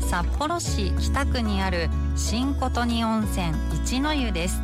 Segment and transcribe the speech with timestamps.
[0.00, 4.60] 札幌市北区にある新琴仁温泉一の湯です。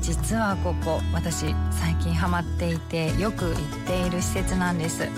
[0.00, 5.08] 実はここ私最近ハマっていてよく行っている施設なんです。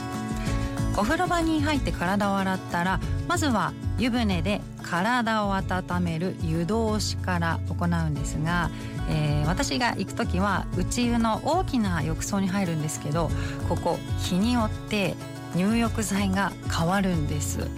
[0.97, 8.71] お風呂場に入って体を洗ったらまずは湯船で体を温める湯通しから行うんですが、
[9.09, 13.31] えー、私が行く時は内湯の大きな浴槽に入るんですけど
[13.69, 15.15] ここ日によって
[15.57, 17.69] 入浴剤が変わるんです。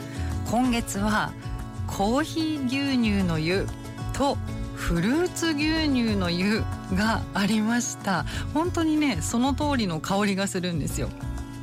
[0.51, 1.33] 今月は
[1.87, 3.67] コーヒー牛乳の湯
[4.13, 4.37] と
[4.75, 6.63] フルーツ牛乳の湯
[6.95, 8.25] がありました。
[8.53, 11.09] 本当にねその通りの香りがするんですよ。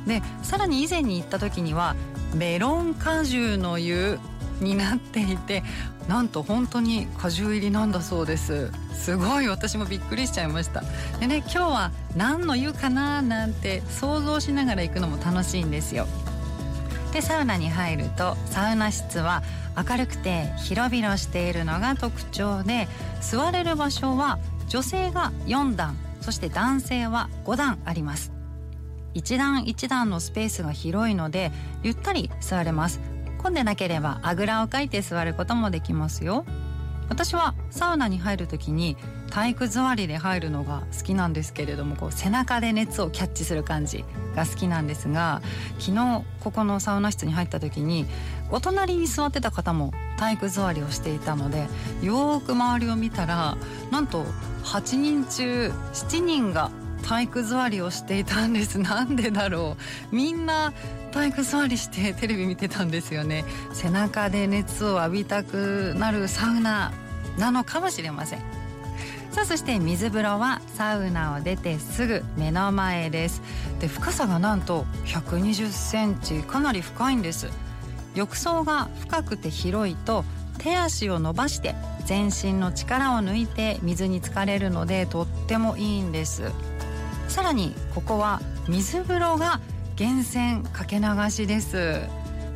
[0.06, 1.96] でさらに以前に行った時には
[2.34, 4.18] メロン果汁の湯
[4.60, 5.62] になっていて
[6.08, 8.70] なんと本当に果汁入りなんだそうです。
[8.92, 10.82] すごい私もびっくりしちゃいました。
[11.20, 16.06] でね今日は何の湯かななんて想像しながら行くのも楽しいんですよ。
[17.14, 19.44] でサウナに入るとサウナ室は
[19.76, 22.88] 明るくて広々しているのが特徴で
[23.20, 28.32] 座れる場所は女性が4段そして男性は5段あります。
[29.14, 31.52] 1段1段のスペースが広いので
[31.84, 33.00] ゆったり座れます。
[33.38, 36.44] 混んでなければあぐらをかいて座ることもできますよ。
[37.08, 38.96] 私はサウナに入る時に
[39.30, 44.04] 体育座りで入るのが好きなんですけれどもこう背中で熱をキャッチする感じ
[44.36, 45.42] が好きなんですが
[45.78, 48.06] 昨日ここのサウナ室に入った時に
[48.50, 51.66] お隣に座ってた方も体育座りをしていたので
[52.02, 53.56] よーく周りを見たら
[53.90, 54.24] なんと
[54.62, 56.70] 8人中7人が
[57.04, 58.78] 体育座りをしていたんです。
[58.80, 59.76] なんでだろ
[60.12, 60.14] う。
[60.14, 60.72] みんな
[61.12, 63.44] 体育座りしてテレビ見てたんですよね。
[63.72, 66.92] 背中で熱を浴びたくなるサウナ
[67.38, 68.38] なのかもしれません。
[69.30, 73.42] さあそして水風呂はサウナを出てすぐ目の前です。
[73.80, 76.40] で深さがなんと120センチ。
[76.40, 77.50] かなり深いんです。
[78.14, 80.24] 浴槽が深くて広いと
[80.58, 81.74] 手足を伸ばして
[82.06, 86.52] 全身の力を抜いて水に浸かれるのでとってもいいんです。
[87.28, 89.60] さらにここは水風呂が
[89.98, 92.00] 源泉かけ流しです。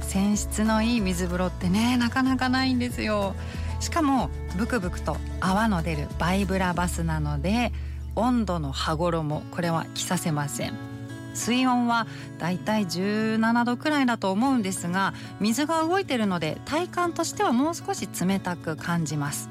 [0.00, 3.34] 泉質のいい水風呂ってねなかなかないんですよ。
[3.80, 7.72] しかもブクブクと泡の出るバイブラバスなので
[8.16, 10.72] 温度の羽衣これは着させません。
[11.34, 12.06] 水温は
[12.38, 19.48] だいたい17度くらいだと思うんですが水が動いてるので体感としてはもう少し冷たく感じます。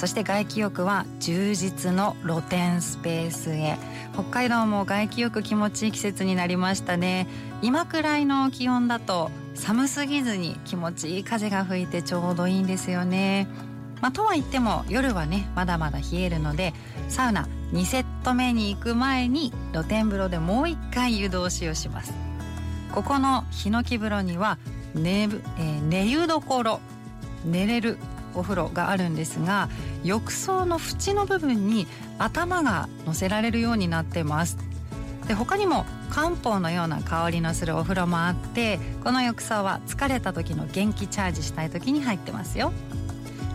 [0.00, 3.76] そして外気浴は充実の露天スペースへ。
[4.14, 7.26] 北海道も外気浴気持ちいい季節になりましたね。
[7.60, 13.46] 今くらいの気温だと寒すぎずに気持ちいい風が吹いてちょうどいいんですよね。
[14.00, 16.72] まあ、とは言っても夜はねまだまだ冷えるので
[17.10, 22.14] サウナ2セット目に行く前に露天風呂でもう一回湯通しをします。
[22.94, 24.56] ここのヒノキ風呂には
[24.94, 26.80] 寝,、えー、寝湯どころ
[27.44, 27.98] 寝れる
[28.34, 29.68] お風呂があるんですが
[30.04, 31.86] 浴槽の縁の部分に
[32.18, 34.56] 頭が乗せられるようになってます。
[35.26, 42.72] で他にも漢方のような香りのするお風呂もあってこの浴槽は疲れた時の元気チャージしたい時に入ってますよ。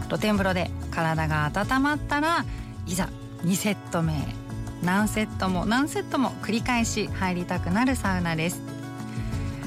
[0.08, 2.46] 露天風呂で体が温まったら
[2.88, 3.10] いざ
[3.44, 4.14] 2セット目
[4.84, 8.75] 何セットも何セットも繰り返し入りたくなるサウナです。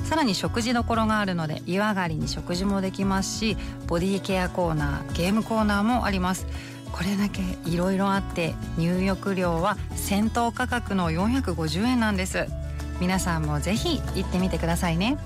[0.09, 3.59] さらに食事どころがあるので湯上がりに食事もできますし
[3.89, 6.47] ボディケアコーナーゲームコーナーもあります。
[6.93, 12.47] これだけいろいろあって入浴料は先頭価格の450円なんです。
[13.01, 15.19] 皆さんもぜひ行ってみてくださいね。